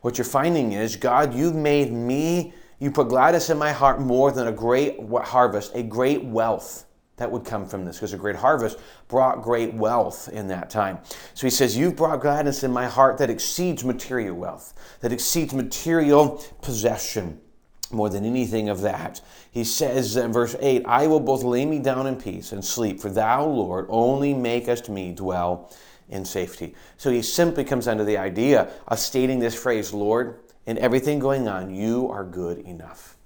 What 0.00 0.18
you're 0.18 0.24
finding 0.24 0.72
is, 0.72 0.96
God, 0.96 1.32
you've 1.32 1.54
made 1.54 1.92
me, 1.92 2.52
you 2.80 2.90
put 2.90 3.08
gladness 3.08 3.50
in 3.50 3.58
my 3.58 3.70
heart 3.70 4.00
more 4.00 4.32
than 4.32 4.48
a 4.48 4.52
great 4.52 4.98
harvest, 5.22 5.70
a 5.76 5.84
great 5.84 6.24
wealth 6.24 6.86
that 7.16 7.30
would 7.30 7.44
come 7.44 7.66
from 7.66 7.84
this 7.84 7.96
because 7.96 8.12
a 8.12 8.18
great 8.18 8.36
harvest 8.36 8.78
brought 9.08 9.42
great 9.42 9.74
wealth 9.74 10.28
in 10.28 10.48
that 10.48 10.70
time. 10.70 10.98
So 11.34 11.46
he 11.46 11.50
says, 11.50 11.76
You've 11.76 11.96
brought 11.96 12.20
gladness 12.20 12.64
in 12.64 12.72
my 12.72 12.86
heart 12.86 13.18
that 13.18 13.30
exceeds 13.30 13.84
material 13.84 14.36
wealth, 14.36 14.74
that 15.00 15.12
exceeds 15.12 15.54
material 15.54 16.42
possession 16.62 17.40
more 17.92 18.08
than 18.08 18.24
anything 18.24 18.68
of 18.68 18.80
that. 18.80 19.20
He 19.50 19.64
says 19.64 20.16
in 20.16 20.32
verse 20.32 20.56
8, 20.58 20.84
I 20.86 21.06
will 21.06 21.20
both 21.20 21.42
lay 21.42 21.66
me 21.66 21.78
down 21.78 22.06
in 22.06 22.16
peace 22.16 22.52
and 22.52 22.64
sleep, 22.64 23.00
for 23.00 23.10
thou, 23.10 23.44
Lord, 23.44 23.86
only 23.88 24.32
makest 24.34 24.88
me 24.88 25.12
dwell 25.12 25.70
in 26.08 26.24
safety. 26.24 26.74
So 26.96 27.10
he 27.10 27.22
simply 27.22 27.64
comes 27.64 27.88
under 27.88 28.04
the 28.04 28.18
idea 28.18 28.70
of 28.88 28.98
stating 28.98 29.38
this 29.38 29.54
phrase, 29.54 29.92
Lord, 29.92 30.40
in 30.66 30.78
everything 30.78 31.18
going 31.18 31.48
on, 31.48 31.74
you 31.74 32.08
are 32.10 32.24
good 32.24 32.58
enough. 32.58 33.16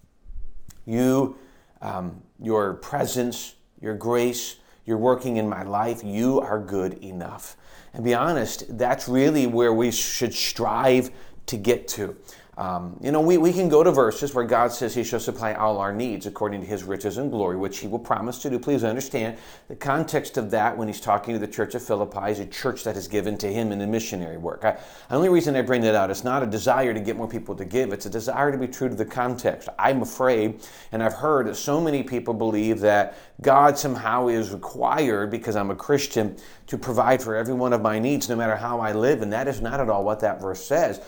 You, 0.86 1.36
um, 1.82 2.22
your 2.40 2.74
presence, 2.74 3.55
your 3.80 3.94
grace, 3.94 4.56
you're 4.84 4.98
working 4.98 5.36
in 5.36 5.48
my 5.48 5.62
life, 5.62 6.02
you 6.04 6.40
are 6.40 6.60
good 6.60 6.94
enough. 6.94 7.56
And 7.92 8.04
be 8.04 8.14
honest, 8.14 8.78
that's 8.78 9.08
really 9.08 9.46
where 9.46 9.72
we 9.72 9.90
should 9.90 10.34
strive 10.34 11.10
to 11.46 11.56
get 11.56 11.88
to. 11.88 12.16
Um, 12.56 12.98
you 13.02 13.12
know, 13.12 13.20
we, 13.20 13.36
we 13.36 13.52
can 13.52 13.68
go 13.68 13.82
to 13.82 13.92
verses 13.92 14.32
where 14.32 14.44
God 14.44 14.72
says 14.72 14.94
He 14.94 15.04
shall 15.04 15.20
supply 15.20 15.52
all 15.52 15.76
our 15.76 15.92
needs 15.92 16.24
according 16.24 16.62
to 16.62 16.66
His 16.66 16.84
riches 16.84 17.18
and 17.18 17.30
glory, 17.30 17.54
which 17.54 17.80
He 17.80 17.86
will 17.86 17.98
promise 17.98 18.38
to 18.38 18.50
do. 18.50 18.58
Please 18.58 18.82
understand 18.82 19.36
the 19.68 19.76
context 19.76 20.38
of 20.38 20.50
that 20.52 20.78
when 20.78 20.88
He's 20.88 21.00
talking 21.00 21.34
to 21.34 21.38
the 21.38 21.46
church 21.46 21.74
of 21.74 21.82
Philippi 21.82 22.30
is 22.30 22.40
a 22.40 22.46
church 22.46 22.82
that 22.84 22.96
is 22.96 23.08
given 23.08 23.36
to 23.38 23.52
Him 23.52 23.72
in 23.72 23.78
the 23.78 23.86
missionary 23.86 24.38
work. 24.38 24.64
I, 24.64 24.78
the 25.10 25.16
only 25.16 25.28
reason 25.28 25.54
I 25.54 25.60
bring 25.60 25.82
that 25.82 25.94
out 25.94 26.10
is 26.10 26.24
not 26.24 26.42
a 26.42 26.46
desire 26.46 26.94
to 26.94 27.00
get 27.00 27.16
more 27.16 27.28
people 27.28 27.54
to 27.56 27.64
give, 27.66 27.92
it's 27.92 28.06
a 28.06 28.10
desire 28.10 28.50
to 28.50 28.56
be 28.56 28.68
true 28.68 28.88
to 28.88 28.94
the 28.94 29.04
context. 29.04 29.68
I'm 29.78 30.00
afraid, 30.00 30.62
and 30.92 31.02
I've 31.02 31.14
heard 31.14 31.48
that 31.48 31.56
so 31.56 31.78
many 31.78 32.02
people 32.02 32.32
believe 32.32 32.80
that 32.80 33.18
God 33.42 33.78
somehow 33.78 34.28
is 34.28 34.50
required, 34.50 35.30
because 35.30 35.56
I'm 35.56 35.70
a 35.70 35.76
Christian, 35.76 36.36
to 36.68 36.78
provide 36.78 37.22
for 37.22 37.36
every 37.36 37.54
one 37.54 37.74
of 37.74 37.82
my 37.82 37.98
needs 37.98 38.30
no 38.30 38.36
matter 38.36 38.56
how 38.56 38.80
I 38.80 38.92
live, 38.92 39.20
and 39.20 39.30
that 39.34 39.46
is 39.46 39.60
not 39.60 39.78
at 39.78 39.90
all 39.90 40.04
what 40.04 40.20
that 40.20 40.40
verse 40.40 40.64
says. 40.64 41.02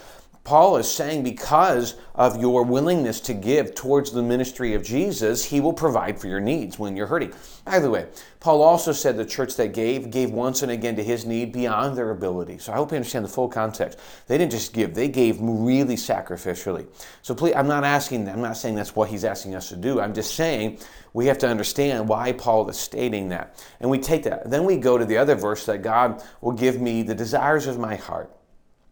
Paul 0.49 0.79
is 0.79 0.91
saying 0.91 1.25
because 1.25 1.97
of 2.15 2.41
your 2.41 2.63
willingness 2.63 3.21
to 3.21 3.35
give 3.35 3.75
towards 3.75 4.13
the 4.13 4.23
ministry 4.23 4.73
of 4.73 4.83
Jesus, 4.83 5.45
he 5.45 5.61
will 5.61 5.75
provide 5.75 6.19
for 6.19 6.27
your 6.27 6.41
needs 6.41 6.79
when 6.79 6.97
you're 6.97 7.07
hurting. 7.07 7.35
By 7.67 7.81
the 7.81 7.91
way, 7.91 8.07
Paul 8.41 8.63
also 8.63 8.93
said 8.93 9.19
the 9.19 9.27
church 9.27 9.57
that 9.57 9.75
gave, 9.75 10.11
gave 10.11 10.31
once 10.31 10.63
and 10.63 10.73
again 10.73 10.97
to 10.97 11.05
his 11.05 11.27
need 11.27 11.53
beyond 11.53 11.99
their 11.99 12.13
ability. 12.13 12.57
So 12.57 12.73
I 12.73 12.77
hope 12.77 12.93
you 12.93 12.97
understand 12.97 13.27
the 13.27 13.29
full 13.29 13.51
context. 13.51 13.99
They 14.27 14.39
didn't 14.39 14.53
just 14.53 14.73
give, 14.73 14.95
they 14.95 15.09
gave 15.09 15.37
really 15.39 15.97
sacrificially. 15.97 16.87
So 17.21 17.35
please, 17.35 17.53
I'm 17.55 17.69
not 17.69 17.85
asking, 17.85 18.27
I'm 18.27 18.41
not 18.41 18.57
saying 18.57 18.75
that's 18.75 18.97
what 18.97 19.11
he's 19.11 19.27
asking 19.27 19.55
us 19.55 19.69
to 19.69 19.77
do. 19.77 20.01
I'm 20.01 20.15
just 20.15 20.35
saying 20.35 20.79
we 21.13 21.27
have 21.27 21.37
to 21.41 21.47
understand 21.47 22.09
why 22.09 22.33
Paul 22.33 22.71
is 22.71 22.79
stating 22.79 23.29
that. 23.29 23.63
And 23.81 23.91
we 23.91 23.99
take 23.99 24.23
that. 24.23 24.49
Then 24.49 24.65
we 24.65 24.79
go 24.79 24.97
to 24.97 25.05
the 25.05 25.19
other 25.19 25.35
verse 25.35 25.67
that 25.67 25.83
God 25.83 26.25
will 26.41 26.53
give 26.53 26.81
me 26.81 27.03
the 27.03 27.15
desires 27.15 27.67
of 27.67 27.79
my 27.79 27.97
heart 27.97 28.33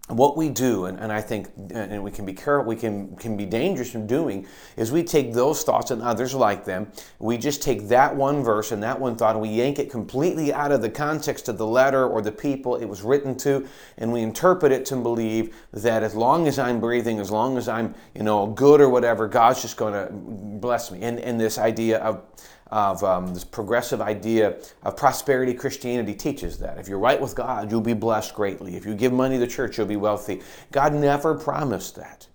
what 0.09 0.37
we 0.37 0.49
do, 0.49 0.85
and, 0.85 1.01
and 1.01 1.13
I 1.13 1.21
think, 1.21 1.49
and 1.71 2.03
we 2.03 2.13
can 2.13 2.25
be 2.25 2.33
careful, 2.33 2.65
we 2.65 2.77
can, 2.77 3.17
can 3.17 3.37
be 3.37 3.45
dangerous 3.45 3.97
in 3.97 4.07
doing, 4.07 4.47
is 4.77 4.93
we 4.93 5.03
take 5.03 5.33
those 5.33 5.65
thoughts 5.65 5.91
and 5.91 6.01
others 6.01 6.33
like 6.33 6.65
them. 6.65 6.93
We 7.19 7.37
just 7.37 7.61
take 7.61 7.89
that 7.89 8.15
one 8.15 8.45
verse 8.45 8.71
and 8.71 8.81
that 8.85 9.01
one 9.01 9.17
thought 9.17 9.35
and 9.35 9.43
we 9.43 9.49
yank 9.49 9.81
it 9.81 9.91
completely 9.91 10.53
out 10.53 10.71
of 10.71 10.81
the 10.81 10.91
context 10.91 11.49
of 11.49 11.59
the 11.59 11.67
letter 11.67 12.07
or 12.07 12.23
the 12.23 12.31
people 12.31 12.77
it 12.77 12.85
was 12.85 13.03
written 13.03 13.37
to, 13.39 13.67
and 13.99 14.13
we 14.13 14.23
interpret 14.23 14.71
it 14.71 14.87
to 14.87 14.97
believe 14.97 15.57
that 15.73 16.05
as 16.05 16.15
long 16.15 16.47
as 16.47 16.61
I'm 16.61 16.79
breathing, 16.79 17.19
as 17.19 17.33
long 17.33 17.59
as 17.59 17.69
I'm, 17.69 17.93
you 18.15 18.23
know, 18.23 18.47
good 18.47 18.81
or 18.81 18.89
whatever, 18.89 19.27
God's 19.27 19.61
just 19.61 19.77
going 19.77 19.95
to 19.95 20.13
bless 20.13 20.93
me. 20.93 21.03
And, 21.03 21.19
and 21.19 21.41
this 21.41 21.59
idea 21.59 21.99
of, 21.99 22.23
of 22.69 23.03
um, 23.05 23.33
this 23.33 23.45
progressive 23.45 24.01
idea 24.01 24.57
of 24.83 24.97
prosperity 24.97 25.55
Christianity 25.55 26.15
teaches 26.15 26.59
that. 26.59 26.79
If 26.79 26.89
you're 26.89 26.99
right 26.99 27.21
with 27.21 27.35
God, 27.35 27.71
you'll 27.71 27.81
be 27.81 27.95
blessed 27.95 28.35
greatly. 28.35 28.77
If 28.77 28.85
you 28.85 28.95
give 28.95 29.13
money 29.13 29.37
to 29.37 29.41
the 29.41 29.47
church, 29.47 29.79
you'll 29.79 29.87
be 29.87 29.97
wealthy. 29.97 30.43
God 30.73 30.93
never 30.93 31.35
promised 31.35 31.97
that. 31.97 32.27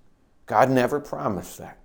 God 0.45 0.69
never 0.69 0.99
promised 0.99 1.57
that. 1.57 1.80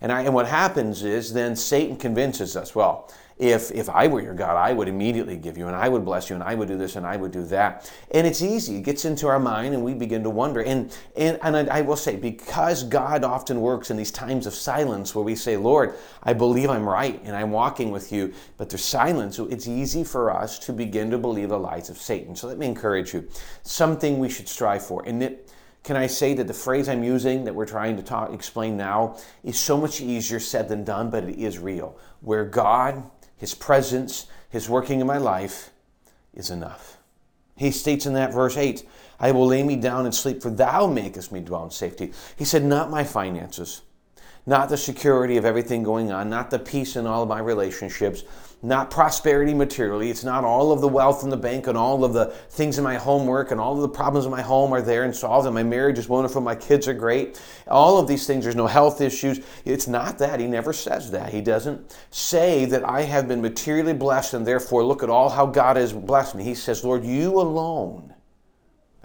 And, 0.00 0.12
I, 0.12 0.22
and 0.22 0.34
what 0.34 0.46
happens 0.46 1.02
is 1.02 1.32
then 1.32 1.56
Satan 1.56 1.96
convinces 1.96 2.56
us, 2.56 2.74
well, 2.74 3.10
if, 3.38 3.70
if 3.70 3.90
I 3.90 4.06
were 4.06 4.22
your 4.22 4.32
God, 4.32 4.56
I 4.56 4.72
would 4.72 4.88
immediately 4.88 5.36
give 5.36 5.58
you, 5.58 5.66
and 5.66 5.76
I 5.76 5.90
would 5.90 6.06
bless 6.06 6.30
you, 6.30 6.36
and 6.36 6.42
I 6.42 6.54
would 6.54 6.68
do 6.68 6.78
this, 6.78 6.96
and 6.96 7.06
I 7.06 7.16
would 7.16 7.32
do 7.32 7.44
that. 7.46 7.92
And 8.12 8.26
it's 8.26 8.40
easy. 8.40 8.76
It 8.78 8.84
gets 8.84 9.04
into 9.04 9.26
our 9.26 9.38
mind, 9.38 9.74
and 9.74 9.84
we 9.84 9.92
begin 9.92 10.22
to 10.22 10.30
wonder. 10.30 10.62
And, 10.62 10.96
and, 11.16 11.38
and 11.42 11.54
I, 11.54 11.78
I 11.78 11.80
will 11.82 11.96
say, 11.96 12.16
because 12.16 12.82
God 12.82 13.24
often 13.24 13.60
works 13.60 13.90
in 13.90 13.98
these 13.98 14.10
times 14.10 14.46
of 14.46 14.54
silence 14.54 15.14
where 15.14 15.24
we 15.24 15.34
say, 15.34 15.58
Lord, 15.58 15.96
I 16.22 16.32
believe 16.32 16.70
I'm 16.70 16.88
right, 16.88 17.20
and 17.24 17.36
I'm 17.36 17.50
walking 17.50 17.90
with 17.90 18.10
you, 18.10 18.32
but 18.56 18.70
there's 18.70 18.84
silence, 18.84 19.36
so 19.36 19.44
it's 19.48 19.68
easy 19.68 20.02
for 20.02 20.30
us 20.30 20.58
to 20.60 20.72
begin 20.72 21.10
to 21.10 21.18
believe 21.18 21.50
the 21.50 21.58
lies 21.58 21.90
of 21.90 21.98
Satan. 21.98 22.34
So 22.34 22.48
let 22.48 22.56
me 22.56 22.64
encourage 22.64 23.12
you. 23.12 23.28
Something 23.64 24.18
we 24.18 24.30
should 24.30 24.48
strive 24.48 24.86
for. 24.86 25.06
And 25.06 25.22
it, 25.22 25.52
can 25.86 25.96
I 25.96 26.06
say 26.06 26.34
that 26.34 26.46
the 26.46 26.52
phrase 26.52 26.88
I'm 26.88 27.02
using 27.02 27.44
that 27.44 27.54
we're 27.54 27.64
trying 27.64 27.96
to 27.96 28.02
talk, 28.02 28.34
explain 28.34 28.76
now 28.76 29.16
is 29.42 29.58
so 29.58 29.78
much 29.78 30.02
easier 30.02 30.40
said 30.40 30.68
than 30.68 30.84
done, 30.84 31.08
but 31.08 31.24
it 31.24 31.38
is 31.38 31.58
real. 31.58 31.98
Where 32.20 32.44
God 32.44 33.10
his 33.36 33.54
presence, 33.54 34.26
His 34.48 34.68
working 34.68 35.00
in 35.00 35.06
my 35.06 35.18
life 35.18 35.70
is 36.34 36.50
enough. 36.50 36.96
He 37.56 37.70
states 37.70 38.06
in 38.06 38.14
that 38.14 38.32
verse 38.32 38.56
8, 38.56 38.86
I 39.18 39.32
will 39.32 39.46
lay 39.46 39.62
me 39.62 39.76
down 39.76 40.04
and 40.04 40.14
sleep, 40.14 40.42
for 40.42 40.50
thou 40.50 40.86
makest 40.86 41.32
me 41.32 41.40
dwell 41.40 41.64
in 41.64 41.70
safety. 41.70 42.12
He 42.36 42.44
said, 42.44 42.64
Not 42.64 42.90
my 42.90 43.04
finances, 43.04 43.82
not 44.44 44.68
the 44.68 44.76
security 44.76 45.36
of 45.36 45.44
everything 45.44 45.82
going 45.82 46.12
on, 46.12 46.28
not 46.28 46.50
the 46.50 46.58
peace 46.58 46.96
in 46.96 47.06
all 47.06 47.22
of 47.22 47.28
my 47.28 47.38
relationships, 47.38 48.24
not 48.62 48.90
prosperity 48.90 49.52
materially. 49.52 50.10
It's 50.10 50.24
not 50.24 50.42
all 50.42 50.72
of 50.72 50.80
the 50.80 50.88
wealth 50.88 51.22
in 51.22 51.30
the 51.30 51.36
bank 51.36 51.66
and 51.66 51.76
all 51.76 52.04
of 52.04 52.14
the 52.14 52.26
things 52.50 52.78
in 52.78 52.84
my 52.84 52.96
homework 52.96 53.50
and 53.50 53.60
all 53.60 53.74
of 53.74 53.82
the 53.82 53.88
problems 53.88 54.24
in 54.24 54.32
my 54.32 54.40
home 54.40 54.72
are 54.72 54.80
there 54.80 55.04
and 55.04 55.14
solved 55.14 55.46
and 55.46 55.54
my 55.54 55.62
marriage 55.62 55.98
is 55.98 56.08
wonderful, 56.08 56.40
my 56.40 56.54
kids 56.54 56.88
are 56.88 56.94
great. 56.94 57.40
All 57.68 57.98
of 57.98 58.08
these 58.08 58.26
things, 58.26 58.44
there's 58.44 58.56
no 58.56 58.66
health 58.66 59.00
issues. 59.00 59.40
It's 59.64 59.86
not 59.86 60.18
that. 60.18 60.40
He 60.40 60.46
never 60.46 60.72
says 60.72 61.10
that. 61.10 61.32
He 61.32 61.42
doesn't 61.42 61.96
say 62.10 62.64
that 62.64 62.82
I 62.88 63.02
have 63.02 63.28
been 63.28 63.42
materially 63.42 63.92
blessed 63.92 64.34
and 64.34 64.46
therefore 64.46 64.84
look 64.84 65.02
at 65.02 65.10
all 65.10 65.28
how 65.28 65.46
God 65.46 65.76
has 65.76 65.92
blessed 65.92 66.34
me. 66.34 66.42
He 66.42 66.54
says, 66.54 66.82
Lord, 66.82 67.04
you 67.04 67.38
alone 67.38 68.14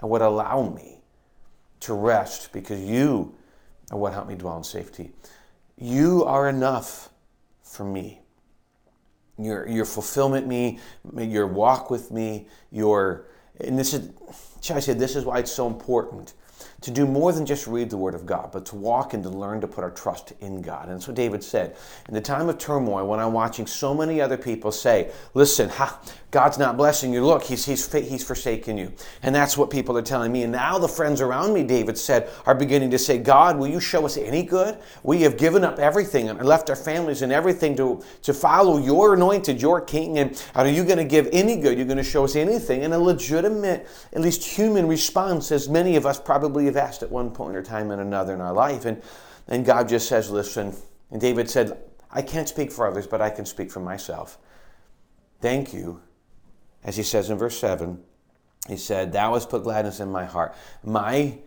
are 0.00 0.08
what 0.08 0.22
allow 0.22 0.62
me 0.62 1.02
to 1.80 1.92
rest 1.92 2.52
because 2.52 2.80
you 2.80 3.34
are 3.90 3.98
what 3.98 4.14
help 4.14 4.28
me 4.28 4.34
dwell 4.34 4.56
in 4.56 4.64
safety. 4.64 5.12
You 5.76 6.24
are 6.24 6.48
enough 6.48 7.10
for 7.62 7.84
me 7.84 8.21
your 9.44 9.68
your 9.68 9.84
fulfillment 9.84 10.46
me, 10.46 10.78
your 11.16 11.46
walk 11.46 11.90
with 11.90 12.10
me, 12.10 12.46
your 12.70 13.26
and 13.60 13.78
this 13.78 13.94
is 13.94 14.10
I 14.76 14.80
said 14.80 14.98
this 14.98 15.16
is 15.16 15.24
why 15.24 15.38
it's 15.38 15.52
so 15.52 15.66
important 15.66 16.34
to 16.82 16.90
do 16.90 17.06
more 17.06 17.32
than 17.32 17.46
just 17.46 17.66
read 17.66 17.90
the 17.90 17.96
Word 17.96 18.14
of 18.14 18.26
God, 18.26 18.50
but 18.52 18.66
to 18.66 18.76
walk 18.76 19.14
and 19.14 19.22
to 19.22 19.28
learn 19.28 19.60
to 19.60 19.66
put 19.66 19.84
our 19.84 19.90
trust 19.90 20.32
in 20.40 20.60
God. 20.62 20.88
And 20.88 21.02
so 21.02 21.12
David 21.12 21.42
said. 21.42 21.76
In 22.08 22.14
the 22.14 22.20
time 22.20 22.48
of 22.48 22.58
turmoil, 22.58 23.06
when 23.06 23.20
I'm 23.20 23.32
watching 23.32 23.66
so 23.66 23.94
many 23.94 24.20
other 24.20 24.36
people 24.36 24.72
say, 24.72 25.10
listen, 25.34 25.68
ha, 25.68 26.00
God's 26.32 26.58
not 26.58 26.78
blessing 26.78 27.12
you. 27.12 27.24
Look, 27.24 27.42
he's, 27.42 27.66
he's, 27.66 27.92
he's 27.92 28.24
forsaken 28.24 28.78
you. 28.78 28.90
And 29.22 29.34
that's 29.34 29.58
what 29.58 29.68
people 29.68 29.98
are 29.98 30.02
telling 30.02 30.32
me. 30.32 30.42
And 30.44 30.52
now 30.52 30.78
the 30.78 30.88
friends 30.88 31.20
around 31.20 31.52
me, 31.52 31.62
David 31.62 31.98
said, 31.98 32.30
are 32.46 32.54
beginning 32.54 32.90
to 32.92 32.98
say, 32.98 33.18
God, 33.18 33.58
will 33.58 33.68
you 33.68 33.80
show 33.80 34.06
us 34.06 34.16
any 34.16 34.42
good? 34.42 34.78
We 35.02 35.20
have 35.22 35.36
given 35.36 35.62
up 35.62 35.78
everything 35.78 36.30
and 36.30 36.42
left 36.42 36.70
our 36.70 36.76
families 36.76 37.20
and 37.20 37.30
everything 37.32 37.76
to, 37.76 38.02
to 38.22 38.32
follow 38.32 38.78
your 38.78 39.12
anointed, 39.12 39.60
your 39.60 39.82
king. 39.82 40.18
And 40.18 40.42
are 40.54 40.66
you 40.66 40.84
going 40.84 40.96
to 40.96 41.04
give 41.04 41.28
any 41.32 41.56
good? 41.56 41.76
You're 41.76 41.86
going 41.86 41.98
to 41.98 42.02
show 42.02 42.24
us 42.24 42.34
anything? 42.34 42.82
And 42.82 42.94
a 42.94 42.98
legitimate, 42.98 43.86
at 44.14 44.22
least 44.22 44.42
human 44.42 44.88
response, 44.88 45.52
as 45.52 45.68
many 45.68 45.96
of 45.96 46.06
us 46.06 46.18
probably 46.18 46.66
have 46.74 46.88
asked 46.88 47.02
at 47.02 47.10
one 47.10 47.30
point 47.30 47.56
or 47.56 47.62
time 47.62 47.90
and 47.90 48.00
another 48.00 48.34
in 48.34 48.40
our 48.40 48.52
life. 48.52 48.84
And, 48.84 49.02
and 49.48 49.64
God 49.64 49.88
just 49.88 50.08
says, 50.08 50.30
listen. 50.30 50.74
And 51.10 51.20
David 51.20 51.48
said, 51.48 51.78
I 52.10 52.22
can't 52.22 52.48
speak 52.48 52.72
for 52.72 52.86
others, 52.86 53.06
but 53.06 53.20
I 53.20 53.30
can 53.30 53.46
speak 53.46 53.70
for 53.70 53.80
myself. 53.80 54.38
Thank 55.40 55.72
you 55.72 56.02
as 56.84 56.96
he 56.96 57.02
says 57.02 57.30
in 57.30 57.38
verse 57.38 57.58
7, 57.58 58.02
he 58.68 58.76
said, 58.76 59.12
Thou 59.12 59.34
hast 59.34 59.50
put 59.50 59.62
gladness 59.62 60.00
in 60.00 60.10
my 60.10 60.24
heart. 60.24 60.54
My, 60.82 61.38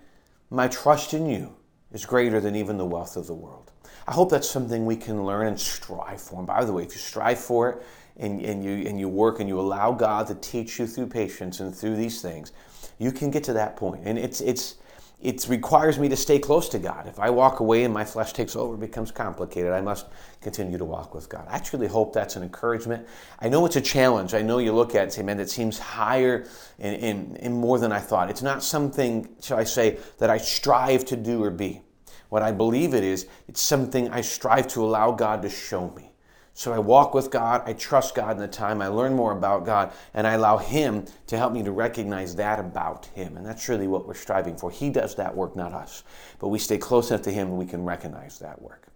my 0.50 0.67
trust 0.67 1.13
in 1.13 1.25
you 1.27 1.55
is 1.91 2.05
greater 2.05 2.39
than 2.39 2.55
even 2.55 2.77
the 2.77 2.86
wealth 2.86 3.17
of 3.17 3.27
the 3.27 3.34
world. 3.34 3.72
I 4.08 4.12
hope 4.12 4.29
that's 4.29 4.50
something 4.50 4.86
we 4.86 4.96
can 4.96 5.25
learn 5.25 5.48
and 5.48 5.60
strive 5.60 6.22
for. 6.22 6.39
And 6.39 6.48
by 6.48 6.63
the 6.63 6.72
way, 6.72 6.84
if 6.84 6.94
you 6.94 7.00
strive 7.00 7.39
for 7.39 7.70
it 7.70 7.84
and, 8.17 8.41
and, 8.41 8.63
you, 8.63 8.88
and 8.88 9.00
you 9.00 9.10
work 9.10 9.39
and 9.39 9.50
you 9.50 9.60
allow 9.60 9.91
God 9.91 10.27
to 10.27 10.36
teach 10.36 10.79
you 10.79 10.88
through 10.88 11.08
patience 11.08 11.60
and 11.60 11.75
through 11.75 11.96
these 11.96 12.22
things, 12.22 12.51
you 12.98 13.12
can 13.12 13.32
get 13.32 13.44
to 13.46 13.53
that 13.53 13.75
point. 13.75 14.01
And 14.05 14.17
it's, 14.17 14.41
it's, 14.41 14.75
it 15.22 15.48
requires 15.48 15.98
me 15.98 16.10
to 16.10 16.15
stay 16.15 16.39
close 16.39 16.69
to 16.69 16.79
God. 16.79 17.07
If 17.07 17.19
I 17.19 17.29
walk 17.29 17.60
away 17.60 17.84
and 17.84 17.93
my 17.93 18.03
flesh 18.03 18.34
takes 18.34 18.55
over, 18.55 18.75
it 18.75 18.79
becomes 18.79 19.12
complicated. 19.12 19.72
I 19.72 19.81
must 19.81 20.07
continue 20.41 20.77
to 20.77 20.86
walk 20.86 21.15
with 21.15 21.29
God. 21.29 21.48
I 21.50 21.60
truly 21.60 21.88
hope 21.88 22.13
that's 22.13 22.36
an 22.36 22.43
encouragement. 22.43 23.07
I 23.39 23.50
know 23.50 23.65
it's 23.65 23.75
a 23.75 23.81
challenge. 23.81 24.34
I 24.34 24.41
know 24.41 24.57
you 24.57 24.74
look 24.74 24.93
at 24.93 25.00
it 25.00 25.03
and 25.03 25.13
say, 25.13 25.24
man, 25.24 25.38
that 25.38 25.50
seems 25.50 25.79
higher 25.79 26.45
and, 26.79 26.95
and, 27.01 27.38
and 27.38 27.53
more 27.55 27.79
than 27.79 27.91
I 27.91 28.00
thought. 28.00 28.29
It's 28.29 28.41
not 28.41 28.63
something, 28.63 29.29
shall 29.41 29.57
I 29.57 29.63
say, 29.63 29.98
that 30.17 30.29
I 30.29 30.38
strive 30.38 31.05
to 31.05 31.15
do 31.15 31.43
or 31.43 31.50
be. 31.50 31.81
What 32.29 32.41
I 32.41 32.51
believe 32.51 32.93
it 32.93 33.03
is, 33.03 33.27
it's 33.48 33.62
something 33.62 34.10
I 34.10 34.22
strive 34.22 34.67
to 34.69 34.84
allow 34.84 35.12
God 35.12 35.41
to 35.43 35.50
show 35.50 35.89
me. 35.91 36.12
So 36.57 36.71
I 36.71 36.79
walk 36.79 37.13
with 37.13 37.31
God, 37.31 37.63
I 37.65 37.74
trust 37.74 38.15
God 38.15 38.31
in 38.31 38.38
the 38.38 38.47
time, 38.47 38.81
I 38.81 38.88
learn 38.88 39.13
more 39.13 39.33
about 39.33 39.65
God, 39.65 39.91
and 40.13 40.25
I 40.25 40.33
allow 40.35 40.57
Him 40.57 41.03
to 41.27 41.38
help 41.38 41.51
me 41.51 41.62
to 41.63 41.71
recognize 41.71 42.33
that 42.38 42.62
about 42.62 43.07
Him. 43.07 43.35
And 43.35 43.45
that's 43.45 43.67
really 43.67 43.88
what 43.88 44.07
we're 44.07 44.13
striving 44.13 44.55
for. 44.55 44.71
He 44.71 44.89
does 44.89 45.15
that 45.15 45.35
work, 45.35 45.57
not 45.57 45.74
us. 45.74 46.05
But 46.39 46.47
we 46.47 46.57
stay 46.57 46.77
close 46.77 47.12
enough 47.12 47.24
to 47.24 47.31
Him 47.31 47.50
and 47.50 47.57
we 47.57 47.65
can 47.65 47.83
recognize 47.83 48.39
that 48.39 48.62
work. 48.62 48.88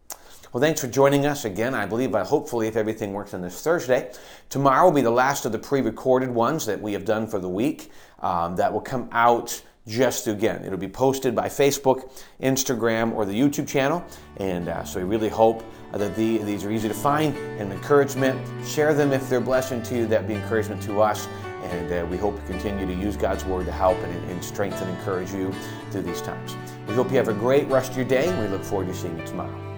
Well, 0.53 0.61
thanks 0.61 0.79
for 0.79 0.87
joining 0.87 1.25
us 1.25 1.43
again. 1.43 1.75
I 1.75 1.85
believe, 1.85 2.15
uh, 2.15 2.23
hopefully, 2.23 2.67
if 2.67 2.77
everything 2.77 3.11
works 3.11 3.33
on 3.33 3.41
this 3.41 3.61
Thursday, 3.61 4.09
tomorrow 4.47 4.85
will 4.85 4.95
be 4.95 5.01
the 5.01 5.11
last 5.11 5.45
of 5.45 5.51
the 5.51 5.59
pre 5.59 5.81
recorded 5.81 6.29
ones 6.29 6.65
that 6.65 6.81
we 6.81 6.93
have 6.93 7.03
done 7.03 7.27
for 7.27 7.39
the 7.39 7.49
week 7.49 7.91
um, 8.21 8.55
that 8.55 8.71
will 8.71 8.79
come 8.79 9.09
out 9.11 9.61
just 9.85 10.27
again. 10.27 10.63
It'll 10.63 10.77
be 10.77 10.87
posted 10.87 11.35
by 11.35 11.49
Facebook, 11.49 12.11
Instagram, 12.41 13.13
or 13.13 13.25
the 13.25 13.33
YouTube 13.33 13.67
channel. 13.67 14.03
And 14.37 14.69
uh, 14.69 14.83
so 14.85 14.99
we 14.99 15.05
really 15.05 15.29
hope 15.29 15.63
that 15.93 16.15
the, 16.15 16.37
these 16.39 16.63
are 16.63 16.71
easy 16.71 16.87
to 16.87 16.93
find 16.93 17.35
and 17.35 17.71
encouragement. 17.71 18.39
Share 18.65 18.93
them 18.93 19.11
if 19.11 19.27
they're 19.29 19.41
blessing 19.41 19.81
to 19.83 19.95
you. 19.95 20.07
That'd 20.07 20.27
be 20.27 20.35
encouragement 20.35 20.81
to 20.83 21.01
us. 21.01 21.27
And 21.63 21.91
uh, 21.91 22.05
we 22.09 22.17
hope 22.17 22.35
to 22.39 22.45
continue 22.45 22.85
to 22.85 22.93
use 22.93 23.17
God's 23.17 23.43
Word 23.45 23.65
to 23.65 23.71
help 23.71 23.97
and, 23.97 24.31
and 24.31 24.43
strengthen 24.43 24.87
and 24.87 24.97
encourage 24.97 25.31
you 25.31 25.53
through 25.91 26.03
these 26.03 26.21
times. 26.21 26.55
We 26.87 26.93
hope 26.93 27.11
you 27.11 27.17
have 27.17 27.27
a 27.27 27.33
great 27.33 27.67
rest 27.67 27.91
of 27.91 27.97
your 27.97 28.07
day, 28.07 28.27
and 28.27 28.39
we 28.39 28.47
look 28.47 28.63
forward 28.63 28.87
to 28.87 28.93
seeing 28.93 29.17
you 29.19 29.25
tomorrow. 29.25 29.68